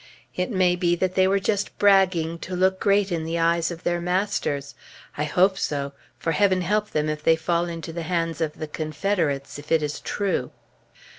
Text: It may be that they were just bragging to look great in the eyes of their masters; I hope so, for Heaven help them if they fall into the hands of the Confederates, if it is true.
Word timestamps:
It 0.35 0.49
may 0.49 0.75
be 0.75 0.95
that 0.95 1.13
they 1.13 1.27
were 1.27 1.37
just 1.39 1.77
bragging 1.77 2.39
to 2.39 2.55
look 2.55 2.79
great 2.79 3.11
in 3.11 3.23
the 3.23 3.37
eyes 3.37 3.69
of 3.69 3.83
their 3.83 4.01
masters; 4.01 4.73
I 5.15 5.25
hope 5.25 5.59
so, 5.59 5.91
for 6.17 6.31
Heaven 6.31 6.61
help 6.61 6.89
them 6.89 7.07
if 7.07 7.21
they 7.21 7.35
fall 7.35 7.65
into 7.65 7.93
the 7.93 8.01
hands 8.01 8.41
of 8.41 8.53
the 8.57 8.65
Confederates, 8.67 9.59
if 9.59 9.71
it 9.71 9.83
is 9.83 9.99
true. 9.99 10.49